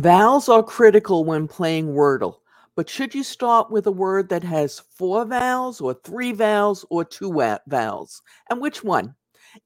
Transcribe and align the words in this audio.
Vowels 0.00 0.50
are 0.50 0.62
critical 0.62 1.24
when 1.24 1.48
playing 1.48 1.94
Wordle, 1.94 2.40
but 2.74 2.86
should 2.86 3.14
you 3.14 3.22
start 3.22 3.70
with 3.70 3.86
a 3.86 3.90
word 3.90 4.28
that 4.28 4.44
has 4.44 4.78
four 4.78 5.24
vowels, 5.24 5.80
or 5.80 5.94
three 5.94 6.32
vowels, 6.32 6.84
or 6.90 7.02
two 7.02 7.32
vowels? 7.66 8.20
And 8.50 8.60
which 8.60 8.84
one? 8.84 9.14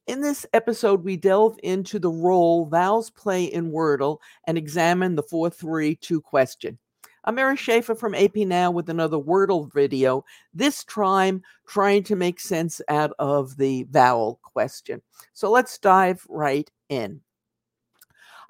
In 0.07 0.21
this 0.21 0.47
episode, 0.53 1.03
we 1.03 1.17
delve 1.17 1.59
into 1.65 1.99
the 1.99 2.13
role 2.13 2.67
vowels 2.67 3.11
play 3.11 3.47
in 3.47 3.73
Wordle 3.73 4.19
and 4.47 4.57
examine 4.57 5.17
the 5.17 5.25
432 5.25 6.21
question. 6.21 6.79
I'm 7.25 7.35
Mary 7.35 7.57
Schaefer 7.57 7.97
from 7.97 8.15
AP 8.15 8.37
Now 8.37 8.71
with 8.71 8.89
another 8.89 9.19
Wordle 9.19 9.73
video, 9.73 10.25
this 10.55 10.85
time 10.85 11.43
trying 11.67 12.05
to 12.05 12.15
make 12.15 12.39
sense 12.39 12.81
out 12.89 13.13
of 13.19 13.57
the 13.57 13.83
vowel 13.91 14.39
question. 14.45 15.03
So 15.33 15.51
let's 15.51 15.77
dive 15.77 16.25
right 16.29 16.71
in. 16.89 17.21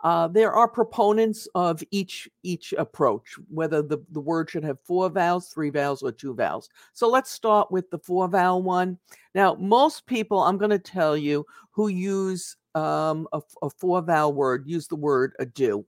Uh, 0.02 0.28
there 0.28 0.52
are 0.52 0.66
proponents 0.66 1.46
of 1.54 1.82
each 1.90 2.28
each 2.42 2.72
approach, 2.78 3.36
whether 3.48 3.82
the, 3.82 3.98
the 4.12 4.20
word 4.20 4.48
should 4.48 4.64
have 4.64 4.78
four 4.82 5.10
vowels, 5.10 5.48
three 5.48 5.70
vowels, 5.70 6.02
or 6.02 6.10
two 6.10 6.34
vowels. 6.34 6.70
So 6.94 7.08
let's 7.08 7.30
start 7.30 7.70
with 7.70 7.90
the 7.90 7.98
four 7.98 8.26
vowel 8.28 8.62
one. 8.62 8.98
Now, 9.34 9.56
most 9.60 10.06
people, 10.06 10.40
I'm 10.40 10.56
going 10.56 10.70
to 10.70 10.78
tell 10.78 11.16
you, 11.16 11.44
who 11.70 11.88
use 11.88 12.56
um, 12.74 13.28
a, 13.32 13.40
a 13.62 13.70
four 13.70 14.00
vowel 14.00 14.32
word, 14.32 14.66
use 14.66 14.86
the 14.88 14.96
word 14.96 15.34
adieu. 15.38 15.84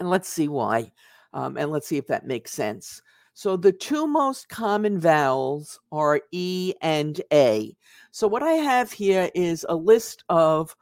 And 0.00 0.10
let's 0.10 0.28
see 0.28 0.48
why. 0.48 0.92
Um, 1.32 1.56
and 1.56 1.70
let's 1.70 1.86
see 1.86 1.96
if 1.96 2.06
that 2.08 2.26
makes 2.26 2.52
sense. 2.52 3.00
So 3.32 3.56
the 3.56 3.72
two 3.72 4.06
most 4.06 4.48
common 4.48 5.00
vowels 5.00 5.80
are 5.90 6.20
E 6.30 6.74
and 6.82 7.20
A. 7.32 7.74
So 8.12 8.28
what 8.28 8.42
I 8.42 8.52
have 8.52 8.92
here 8.92 9.30
is 9.34 9.66
a 9.68 9.74
list 9.74 10.24
of 10.28 10.76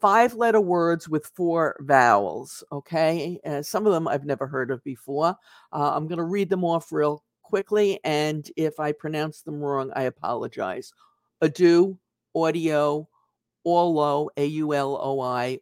five 0.00 0.34
letter 0.34 0.60
words 0.60 1.08
with 1.08 1.26
four 1.34 1.76
vowels. 1.80 2.64
Okay. 2.72 3.38
Uh, 3.44 3.62
some 3.62 3.86
of 3.86 3.92
them 3.92 4.08
I've 4.08 4.24
never 4.24 4.46
heard 4.46 4.70
of 4.70 4.82
before. 4.82 5.36
Uh, 5.72 5.92
I'm 5.94 6.06
going 6.06 6.18
to 6.18 6.24
read 6.24 6.48
them 6.48 6.64
off 6.64 6.90
real 6.92 7.22
quickly. 7.42 8.00
And 8.04 8.48
if 8.56 8.80
I 8.80 8.92
pronounce 8.92 9.42
them 9.42 9.60
wrong, 9.60 9.92
I 9.94 10.02
apologize. 10.04 10.92
Adieu, 11.40 11.98
audio, 12.34 13.08
Auloi, 13.66 14.28
A 14.36 14.46
U 14.46 14.74
L 14.74 14.98
O 15.02 15.20
I, 15.20 15.58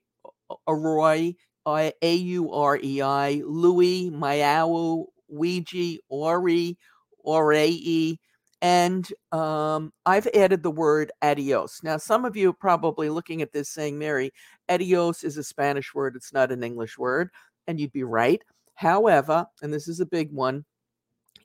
Aurei, 0.69 1.34
A 1.66 2.14
U 2.14 2.53
R 2.53 2.78
E 2.83 3.03
I, 3.03 3.42
Louis, 3.44 4.11
Miaou, 4.11 5.06
Ouija, 5.28 5.98
Ori, 6.09 6.78
Orei, 7.27 8.19
and 8.61 9.12
um, 9.33 9.92
I've 10.05 10.27
added 10.28 10.62
the 10.62 10.70
word 10.70 11.12
adios. 11.23 11.81
Now, 11.83 11.97
some 11.97 12.25
of 12.25 12.37
you 12.37 12.53
probably 12.53 13.09
looking 13.09 13.42
at 13.42 13.53
this 13.53 13.69
saying, 13.69 13.98
Mary, 13.98 14.33
adios 14.69 15.23
is 15.23 15.37
a 15.37 15.45
Spanish 15.45 15.95
word, 15.95 16.17
it's 16.17 16.33
not 16.33 16.50
an 16.50 16.65
English 16.65 16.98
word. 16.98 17.31
And 17.67 17.78
you'd 17.78 17.92
be 17.92 18.05
right. 18.05 18.42
However, 18.75 19.47
and 19.62 19.73
this 19.73 19.89
is 19.89 20.00
a 20.00 20.06
big 20.06 20.33
one, 20.33 20.65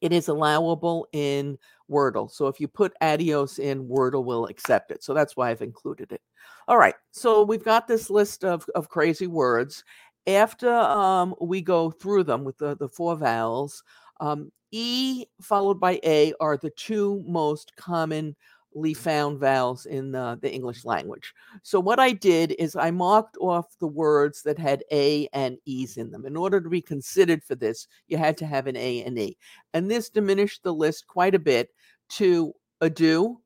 it 0.02 0.11
is 0.11 0.28
allowable 0.28 1.08
in 1.14 1.58
Wordle. 1.89 2.30
So 2.30 2.47
if 2.47 2.59
you 2.59 2.67
put 2.67 2.94
adios 3.02 3.59
in, 3.59 3.88
Wordle 3.88 4.25
will 4.25 4.48
accept 4.48 4.92
it. 4.92 5.03
So 5.03 5.14
that's 5.14 5.38
why 5.38 5.50
I've 5.50 5.61
included 5.61 6.11
it. 6.11 6.22
All 6.67 6.77
right. 6.77 6.95
So 7.11 7.44
we've 7.44 7.64
got 7.64 7.88
this 7.88 8.09
list 8.09 8.44
of, 8.44 8.66
of 8.75 8.89
crazy 8.89 9.27
words. 9.27 9.83
After 10.25 10.73
um, 10.73 11.36
we 11.42 11.61
go 11.61 11.92
through 11.92 12.23
them 12.23 12.44
with 12.44 12.58
the, 12.58 12.75
the 12.77 12.88
four 12.88 13.16
vowels, 13.16 13.83
um, 14.23 14.52
E 14.71 15.25
followed 15.41 15.79
by 15.79 15.99
A 16.03 16.33
are 16.39 16.57
the 16.57 16.71
two 16.71 17.23
most 17.27 17.75
commonly 17.75 18.93
found 18.95 19.38
vowels 19.38 19.85
in 19.85 20.11
the, 20.11 20.39
the 20.41 20.52
English 20.52 20.85
language. 20.85 21.33
So 21.61 21.80
what 21.80 21.99
I 21.99 22.13
did 22.13 22.55
is 22.57 22.75
I 22.75 22.89
marked 22.89 23.38
off 23.41 23.77
the 23.80 23.88
words 23.88 24.41
that 24.43 24.57
had 24.57 24.83
A 24.91 25.27
and 25.33 25.57
E's 25.65 25.97
in 25.97 26.09
them. 26.09 26.25
In 26.25 26.38
order 26.38 26.61
to 26.61 26.69
be 26.69 26.81
considered 26.81 27.43
for 27.43 27.55
this, 27.55 27.85
you 28.07 28.17
had 28.17 28.38
to 28.38 28.45
have 28.45 28.65
an 28.65 28.77
A 28.77 29.03
and 29.03 29.19
E. 29.19 29.38
And 29.73 29.91
this 29.91 30.09
diminished 30.09 30.63
the 30.63 30.73
list 30.73 31.05
quite 31.05 31.35
a 31.35 31.39
bit 31.39 31.69
to 32.11 32.53
adieu, 32.81 33.41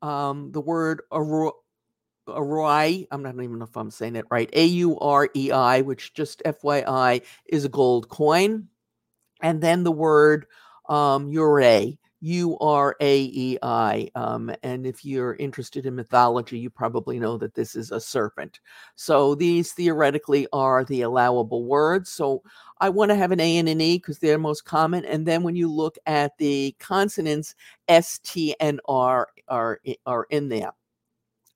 um, 0.00 0.52
the 0.52 0.60
word 0.60 1.02
aurei, 1.12 3.06
I'm 3.10 3.22
not 3.22 3.34
even 3.34 3.58
know 3.58 3.64
if 3.64 3.76
I'm 3.76 3.90
saying 3.90 4.16
it 4.16 4.26
right, 4.30 4.48
A 4.52 4.64
U 4.64 4.96
R 5.00 5.28
E 5.34 5.50
I, 5.50 5.80
which 5.80 6.14
just 6.14 6.40
FYI 6.44 7.22
is 7.46 7.64
a 7.64 7.68
gold 7.68 8.08
coin 8.08 8.68
and 9.44 9.60
then 9.60 9.84
the 9.84 9.92
word 9.92 10.46
um, 10.88 11.30
Uraei, 11.30 11.98
U 12.20 12.56
R 12.58 12.96
A 13.00 13.22
E 13.24 13.58
I. 13.62 14.08
Um, 14.14 14.50
and 14.62 14.86
if 14.86 15.04
you're 15.04 15.34
interested 15.34 15.84
in 15.84 15.94
mythology, 15.94 16.58
you 16.58 16.70
probably 16.70 17.20
know 17.20 17.36
that 17.36 17.54
this 17.54 17.76
is 17.76 17.92
a 17.92 18.00
serpent. 18.00 18.60
So 18.94 19.34
these 19.34 19.72
theoretically 19.72 20.46
are 20.54 20.84
the 20.84 21.02
allowable 21.02 21.66
words. 21.66 22.10
So 22.10 22.42
I 22.80 22.88
want 22.88 23.10
to 23.10 23.16
have 23.16 23.32
an 23.32 23.40
A 23.40 23.58
and 23.58 23.68
an 23.68 23.82
E 23.82 23.98
because 23.98 24.18
they're 24.18 24.38
most 24.38 24.64
common. 24.64 25.04
And 25.04 25.26
then 25.26 25.42
when 25.42 25.56
you 25.56 25.70
look 25.70 25.98
at 26.06 26.36
the 26.38 26.74
consonants, 26.80 27.54
S, 27.88 28.18
T, 28.20 28.56
and 28.58 28.80
R 28.88 29.28
are, 29.48 29.80
are 30.06 30.26
in 30.30 30.48
there. 30.48 30.72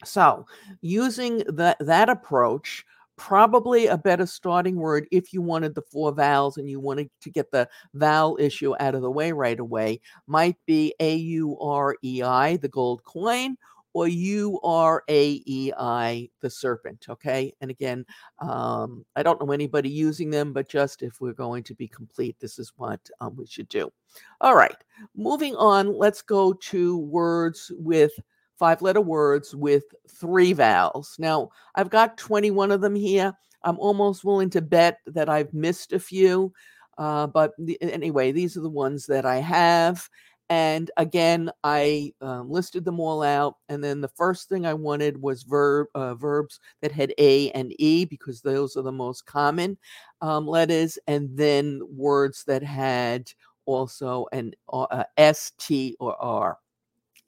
So 0.04 0.44
using 0.82 1.38
that 1.48 2.08
approach, 2.10 2.84
probably 3.18 3.88
a 3.88 3.98
better 3.98 4.24
starting 4.24 4.76
word 4.76 5.06
if 5.10 5.32
you 5.32 5.42
wanted 5.42 5.74
the 5.74 5.82
four 5.82 6.12
vowels 6.12 6.56
and 6.56 6.70
you 6.70 6.80
wanted 6.80 7.10
to 7.20 7.30
get 7.30 7.50
the 7.50 7.68
vowel 7.92 8.38
issue 8.40 8.74
out 8.80 8.94
of 8.94 9.02
the 9.02 9.10
way 9.10 9.32
right 9.32 9.58
away 9.58 10.00
might 10.26 10.56
be 10.66 10.94
A 11.00 11.16
U 11.16 11.58
R 11.60 11.96
E 12.02 12.22
I, 12.22 12.56
the 12.56 12.68
gold 12.68 13.04
coin, 13.04 13.56
or 13.92 14.06
U 14.06 14.60
R 14.62 15.02
A 15.08 15.42
E 15.44 15.72
I, 15.76 16.30
the 16.40 16.48
serpent. 16.48 17.06
Okay. 17.10 17.52
And 17.60 17.70
again, 17.70 18.06
um, 18.38 19.04
I 19.16 19.22
don't 19.22 19.40
know 19.40 19.52
anybody 19.52 19.90
using 19.90 20.30
them, 20.30 20.52
but 20.52 20.68
just 20.68 21.02
if 21.02 21.20
we're 21.20 21.32
going 21.32 21.64
to 21.64 21.74
be 21.74 21.88
complete, 21.88 22.36
this 22.38 22.58
is 22.58 22.72
what 22.76 23.00
um, 23.20 23.36
we 23.36 23.46
should 23.46 23.68
do. 23.68 23.90
All 24.40 24.54
right. 24.54 24.76
Moving 25.16 25.56
on, 25.56 25.92
let's 25.92 26.22
go 26.22 26.52
to 26.52 26.98
words 26.98 27.72
with 27.74 28.12
five 28.58 28.82
letter 28.82 29.00
words 29.00 29.54
with 29.54 29.84
three 30.08 30.52
vowels. 30.52 31.16
Now, 31.18 31.50
I've 31.74 31.90
got 31.90 32.18
21 32.18 32.72
of 32.72 32.80
them 32.80 32.94
here. 32.94 33.32
I'm 33.62 33.78
almost 33.78 34.24
willing 34.24 34.50
to 34.50 34.60
bet 34.60 34.98
that 35.06 35.28
I've 35.28 35.52
missed 35.52 35.92
a 35.92 36.00
few. 36.00 36.52
Uh, 36.96 37.26
but 37.28 37.52
the, 37.58 37.80
anyway, 37.80 38.32
these 38.32 38.56
are 38.56 38.60
the 38.60 38.68
ones 38.68 39.06
that 39.06 39.24
I 39.24 39.36
have. 39.36 40.08
And 40.50 40.90
again, 40.96 41.50
I 41.62 42.12
um, 42.20 42.50
listed 42.50 42.84
them 42.84 43.00
all 43.00 43.22
out. 43.22 43.56
And 43.68 43.84
then 43.84 44.00
the 44.00 44.08
first 44.08 44.48
thing 44.48 44.64
I 44.64 44.74
wanted 44.74 45.20
was 45.20 45.42
verb 45.42 45.88
uh, 45.94 46.14
verbs 46.14 46.58
that 46.80 46.90
had 46.90 47.12
A 47.18 47.50
and 47.50 47.72
E 47.78 48.06
because 48.06 48.40
those 48.40 48.76
are 48.76 48.82
the 48.82 48.90
most 48.90 49.26
common 49.26 49.76
um, 50.22 50.46
letters. 50.46 50.98
And 51.06 51.28
then 51.36 51.82
words 51.90 52.44
that 52.46 52.62
had 52.62 53.30
also 53.66 54.26
an 54.32 54.54
uh, 54.72 55.04
S, 55.18 55.52
T, 55.58 55.96
or 56.00 56.16
R. 56.20 56.58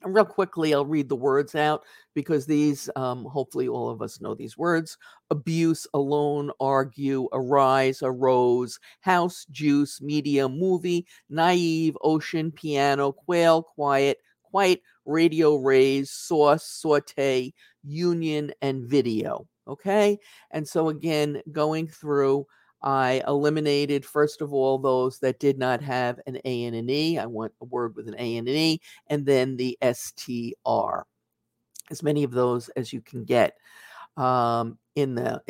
And 0.03 0.15
real 0.15 0.25
quickly, 0.25 0.73
I'll 0.73 0.85
read 0.85 1.09
the 1.09 1.15
words 1.15 1.53
out 1.53 1.83
because 2.15 2.47
these, 2.47 2.89
um, 2.95 3.23
hopefully, 3.25 3.67
all 3.67 3.89
of 3.89 4.01
us 4.01 4.19
know 4.19 4.33
these 4.33 4.57
words 4.57 4.97
abuse, 5.29 5.85
alone, 5.93 6.51
argue, 6.59 7.27
arise, 7.33 8.01
arose, 8.01 8.79
house, 9.01 9.45
juice, 9.51 10.01
media, 10.01 10.49
movie, 10.49 11.05
naive, 11.29 11.95
ocean, 12.01 12.51
piano, 12.51 13.11
quail, 13.11 13.61
quiet, 13.61 14.17
quite, 14.43 14.81
radio, 15.05 15.55
raise, 15.55 16.09
sauce, 16.09 16.65
saute, 16.65 17.53
union, 17.83 18.51
and 18.61 18.83
video. 18.85 19.47
Okay. 19.67 20.17
And 20.49 20.67
so, 20.67 20.89
again, 20.89 21.41
going 21.51 21.87
through 21.87 22.47
I 22.83 23.23
eliminated, 23.27 24.05
first 24.05 24.41
of 24.41 24.53
all, 24.53 24.77
those 24.77 25.19
that 25.19 25.39
did 25.39 25.57
not 25.57 25.81
have 25.81 26.19
an 26.25 26.39
A 26.45 26.65
and 26.65 26.75
an 26.75 26.89
E. 26.89 27.19
I 27.19 27.25
want 27.25 27.53
a 27.61 27.65
word 27.65 27.95
with 27.95 28.07
an 28.07 28.15
A 28.17 28.37
and 28.37 28.47
an 28.47 28.55
E, 28.55 28.81
and 29.07 29.25
then 29.25 29.55
the 29.57 29.77
STR. 29.81 31.05
As 31.89 32.03
many 32.03 32.23
of 32.23 32.31
those 32.31 32.69
as 32.69 32.91
you 32.91 33.01
can 33.01 33.25
get 33.25 33.57
um, 34.17 34.77
in 34.95 35.15
the 35.15 35.41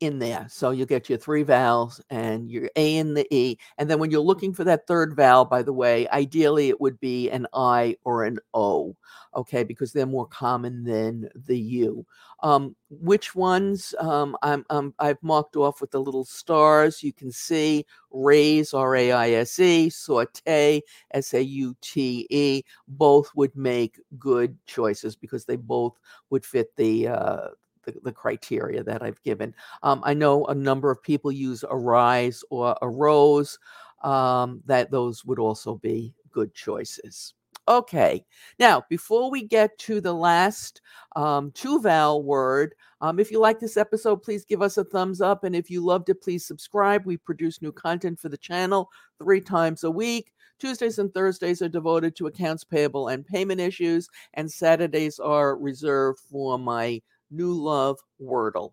in 0.00 0.18
there. 0.18 0.46
So 0.50 0.70
you 0.70 0.84
get 0.84 1.08
your 1.08 1.18
three 1.18 1.42
vowels 1.42 2.00
and 2.10 2.50
your 2.50 2.70
A 2.76 2.98
and 2.98 3.16
the 3.16 3.26
E. 3.34 3.56
And 3.78 3.88
then 3.88 3.98
when 3.98 4.10
you're 4.10 4.20
looking 4.20 4.52
for 4.52 4.64
that 4.64 4.86
third 4.86 5.16
vowel, 5.16 5.44
by 5.44 5.62
the 5.62 5.72
way, 5.72 6.08
ideally 6.08 6.68
it 6.68 6.80
would 6.80 7.00
be 7.00 7.30
an 7.30 7.46
I 7.54 7.96
or 8.04 8.24
an 8.24 8.38
O, 8.52 8.94
okay, 9.34 9.64
because 9.64 9.92
they're 9.92 10.06
more 10.06 10.26
common 10.26 10.84
than 10.84 11.28
the 11.34 11.58
U. 11.58 12.06
Um, 12.42 12.76
which 12.90 13.34
ones 13.34 13.94
um, 13.98 14.36
I'm, 14.42 14.66
I'm, 14.68 14.92
I've 14.98 15.22
marked 15.22 15.56
off 15.56 15.80
with 15.80 15.90
the 15.90 16.00
little 16.00 16.24
stars. 16.24 17.02
You 17.02 17.14
can 17.14 17.32
see 17.32 17.86
raise, 18.10 18.74
R 18.74 18.94
A 18.96 19.12
I 19.12 19.30
S 19.30 19.58
E, 19.58 19.88
saute, 19.88 20.82
S 21.12 21.32
A 21.32 21.42
U 21.42 21.74
T 21.80 22.26
E. 22.28 22.62
Both 22.86 23.34
would 23.34 23.56
make 23.56 23.98
good 24.18 24.58
choices 24.66 25.16
because 25.16 25.46
they 25.46 25.56
both 25.56 25.98
would 26.28 26.44
fit 26.44 26.76
the 26.76 27.08
uh, 27.08 27.48
the, 27.86 27.94
the 28.02 28.12
criteria 28.12 28.84
that 28.84 29.02
I've 29.02 29.22
given. 29.22 29.54
Um, 29.82 30.02
I 30.04 30.12
know 30.12 30.44
a 30.44 30.54
number 30.54 30.90
of 30.90 31.02
people 31.02 31.32
use 31.32 31.64
arise 31.70 32.44
or 32.50 32.76
arose, 32.82 33.58
um, 34.02 34.60
that 34.66 34.90
those 34.90 35.24
would 35.24 35.38
also 35.38 35.76
be 35.76 36.14
good 36.30 36.52
choices. 36.54 37.32
Okay. 37.68 38.24
Now, 38.60 38.84
before 38.88 39.28
we 39.28 39.42
get 39.42 39.76
to 39.78 40.00
the 40.00 40.12
last 40.12 40.82
um, 41.16 41.50
two 41.52 41.80
vowel 41.80 42.22
word, 42.22 42.74
um, 43.00 43.18
if 43.18 43.32
you 43.32 43.40
like 43.40 43.58
this 43.58 43.76
episode, 43.76 44.22
please 44.22 44.44
give 44.44 44.62
us 44.62 44.76
a 44.76 44.84
thumbs 44.84 45.20
up. 45.20 45.42
And 45.42 45.56
if 45.56 45.68
you 45.68 45.84
loved 45.84 46.08
it, 46.08 46.22
please 46.22 46.46
subscribe. 46.46 47.04
We 47.04 47.16
produce 47.16 47.60
new 47.60 47.72
content 47.72 48.20
for 48.20 48.28
the 48.28 48.36
channel 48.36 48.90
three 49.18 49.40
times 49.40 49.82
a 49.82 49.90
week. 49.90 50.32
Tuesdays 50.58 50.98
and 50.98 51.12
Thursdays 51.12 51.60
are 51.60 51.68
devoted 51.68 52.16
to 52.16 52.28
accounts 52.28 52.64
payable 52.64 53.08
and 53.08 53.26
payment 53.26 53.60
issues, 53.60 54.08
and 54.34 54.50
Saturdays 54.50 55.18
are 55.18 55.56
reserved 55.56 56.20
for 56.30 56.58
my 56.58 57.02
new 57.30 57.52
love, 57.52 57.98
Wordle. 58.20 58.72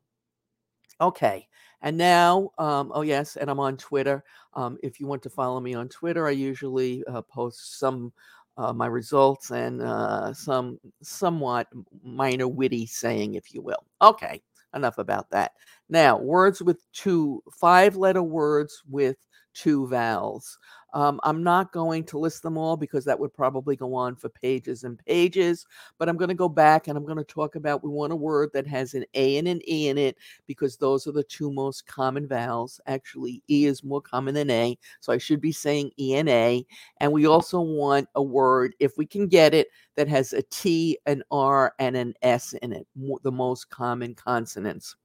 Okay, 1.02 1.48
and 1.82 1.98
now, 1.98 2.52
um, 2.58 2.92
oh 2.94 3.02
yes, 3.02 3.36
and 3.36 3.50
I'm 3.50 3.60
on 3.60 3.78
Twitter. 3.78 4.24
Um, 4.54 4.78
if 4.84 5.00
you 5.00 5.08
want 5.08 5.24
to 5.24 5.30
follow 5.30 5.60
me 5.60 5.74
on 5.74 5.90
Twitter, 5.90 6.28
I 6.28 6.32
usually 6.32 7.04
uh, 7.06 7.22
post 7.24 7.80
some 7.80 8.14
uh, 8.58 8.72
my 8.72 8.86
results 8.86 9.52
and 9.52 9.82
uh, 9.82 10.34
some 10.34 10.80
somewhat 11.02 11.68
minor 12.04 12.48
witty 12.48 12.86
saying, 12.86 13.34
if 13.34 13.54
you 13.54 13.62
will. 13.62 13.84
Okay, 14.02 14.42
enough 14.76 14.98
about 14.98 15.30
that. 15.32 15.54
Now, 15.90 16.18
words 16.18 16.62
with 16.62 16.86
two 16.94 17.42
five 17.52 17.96
letter 17.96 18.24
words 18.24 18.82
with 18.88 19.18
two 19.54 19.88
vowels. 19.88 20.58
Um, 20.94 21.20
I'm 21.24 21.44
not 21.44 21.72
going 21.72 22.04
to 22.06 22.20
list 22.20 22.44
them 22.44 22.58
all 22.58 22.78
because 22.78 23.04
that 23.06 23.20
would 23.20 23.34
probably 23.34 23.76
go 23.76 23.96
on 23.96 24.16
for 24.16 24.30
pages 24.30 24.84
and 24.84 24.98
pages, 25.06 25.66
but 25.98 26.08
I'm 26.08 26.18
going 26.18 26.30
to 26.30 26.36
go 26.36 26.48
back 26.48 26.88
and 26.88 26.98
I'm 26.98 27.06
going 27.06 27.18
to 27.18 27.24
talk 27.24 27.56
about 27.56 27.84
we 27.84 27.90
want 27.90 28.14
a 28.14 28.16
word 28.16 28.52
that 28.54 28.68
has 28.68 28.94
an 28.94 29.04
A 29.16 29.38
and 29.38 29.48
an 29.48 29.62
E 29.68 29.88
in 29.88 29.98
it 29.98 30.18
because 30.46 30.78
those 30.78 31.08
are 31.08 31.12
the 31.12 31.24
two 31.24 31.52
most 31.52 31.88
common 31.88 32.28
vowels. 32.28 32.80
Actually, 32.86 33.42
E 33.50 33.66
is 33.66 33.84
more 33.84 34.02
common 34.02 34.36
than 34.36 34.50
A, 34.52 34.78
so 35.00 35.12
I 35.12 35.18
should 35.18 35.42
be 35.42 35.52
saying 35.52 35.92
E 36.00 36.16
and 36.16 36.30
A. 36.30 36.66
And 37.00 37.12
we 37.12 37.26
also 37.26 37.60
want 37.60 38.08
a 38.16 38.22
word, 38.22 38.76
if 38.80 38.98
we 38.98 39.06
can 39.06 39.28
get 39.28 39.54
it, 39.54 39.68
that 39.96 40.08
has 40.08 40.34
a 40.34 40.44
T, 40.44 40.98
an 41.06 41.24
R, 41.32 41.74
and 41.80 41.96
an 41.96 42.14
S 42.22 42.54
in 42.62 42.72
it, 42.72 42.88
the 43.24 43.32
most 43.32 43.70
common 43.70 44.16
consonants. 44.16 44.96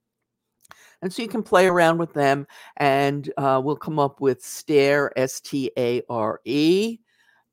And 1.02 1.12
so 1.12 1.22
you 1.22 1.28
can 1.28 1.42
play 1.42 1.66
around 1.66 1.98
with 1.98 2.12
them, 2.12 2.46
and 2.76 3.32
uh, 3.36 3.60
we'll 3.62 3.76
come 3.76 3.98
up 3.98 4.20
with 4.20 4.44
stare, 4.44 5.16
S 5.16 5.40
T 5.40 5.70
A 5.78 6.02
R 6.08 6.40
E, 6.44 6.98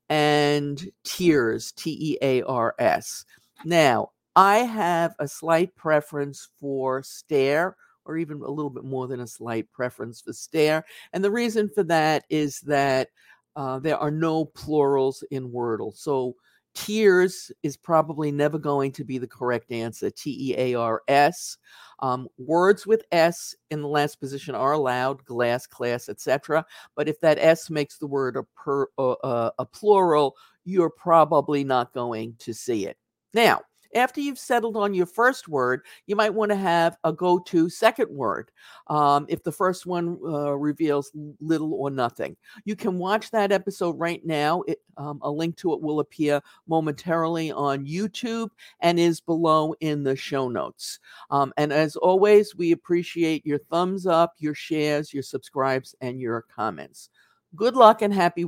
and 0.08 0.90
tears, 1.04 1.72
T 1.72 1.96
E 2.00 2.18
A 2.22 2.42
R 2.42 2.74
S. 2.78 3.24
Now, 3.64 4.10
I 4.34 4.58
have 4.58 5.14
a 5.18 5.28
slight 5.28 5.74
preference 5.76 6.48
for 6.58 7.02
stare, 7.02 7.76
or 8.04 8.16
even 8.16 8.42
a 8.42 8.50
little 8.50 8.70
bit 8.70 8.84
more 8.84 9.06
than 9.06 9.20
a 9.20 9.26
slight 9.26 9.70
preference 9.72 10.20
for 10.20 10.32
stare. 10.32 10.84
And 11.12 11.22
the 11.22 11.30
reason 11.30 11.68
for 11.68 11.84
that 11.84 12.24
is 12.28 12.60
that 12.62 13.08
uh, 13.54 13.78
there 13.78 13.96
are 13.96 14.10
no 14.10 14.44
plurals 14.44 15.24
in 15.30 15.50
Wordle. 15.50 15.96
So 15.96 16.34
Tears 16.76 17.50
is 17.62 17.76
probably 17.76 18.30
never 18.30 18.58
going 18.58 18.92
to 18.92 19.02
be 19.04 19.16
the 19.16 19.26
correct 19.26 19.72
answer. 19.72 20.10
T 20.10 20.50
E 20.50 20.54
A 20.58 20.74
R 20.74 21.02
S. 21.08 21.56
Um, 22.00 22.28
words 22.36 22.86
with 22.86 23.02
S 23.12 23.54
in 23.70 23.80
the 23.80 23.88
last 23.88 24.20
position 24.20 24.54
are 24.54 24.72
allowed, 24.72 25.24
glass, 25.24 25.66
class, 25.66 26.10
etc. 26.10 26.64
But 26.94 27.08
if 27.08 27.18
that 27.20 27.38
S 27.38 27.70
makes 27.70 27.96
the 27.96 28.06
word 28.06 28.36
a, 28.36 28.42
per, 28.54 28.86
uh, 28.98 29.50
a 29.58 29.64
plural, 29.64 30.36
you're 30.64 30.90
probably 30.90 31.64
not 31.64 31.94
going 31.94 32.36
to 32.40 32.52
see 32.52 32.86
it. 32.86 32.98
Now, 33.32 33.62
after 33.96 34.20
you've 34.20 34.38
settled 34.38 34.76
on 34.76 34.94
your 34.94 35.06
first 35.06 35.48
word, 35.48 35.80
you 36.06 36.14
might 36.14 36.34
want 36.34 36.50
to 36.50 36.56
have 36.56 36.98
a 37.04 37.12
go 37.12 37.38
to 37.40 37.68
second 37.68 38.10
word 38.10 38.50
um, 38.88 39.26
if 39.28 39.42
the 39.42 39.50
first 39.50 39.86
one 39.86 40.18
uh, 40.24 40.52
reveals 40.52 41.10
little 41.40 41.74
or 41.74 41.90
nothing. 41.90 42.36
You 42.64 42.76
can 42.76 42.98
watch 42.98 43.30
that 43.30 43.52
episode 43.52 43.98
right 43.98 44.24
now. 44.24 44.62
It, 44.68 44.80
um, 44.98 45.18
a 45.22 45.30
link 45.30 45.56
to 45.56 45.72
it 45.72 45.80
will 45.80 46.00
appear 46.00 46.40
momentarily 46.68 47.50
on 47.52 47.86
YouTube 47.86 48.50
and 48.80 48.98
is 48.98 49.20
below 49.20 49.74
in 49.80 50.04
the 50.04 50.16
show 50.16 50.48
notes. 50.48 51.00
Um, 51.30 51.52
and 51.56 51.72
as 51.72 51.96
always, 51.96 52.54
we 52.54 52.72
appreciate 52.72 53.44
your 53.44 53.58
thumbs 53.58 54.06
up, 54.06 54.34
your 54.38 54.54
shares, 54.54 55.12
your 55.12 55.22
subscribes, 55.22 55.94
and 56.00 56.20
your 56.20 56.42
comments. 56.54 57.10
Good 57.54 57.74
luck 57.74 58.02
and 58.02 58.12
happy 58.12 58.44